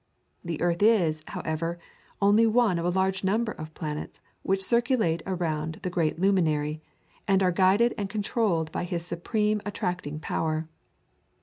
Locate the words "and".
7.27-7.43, 7.99-8.09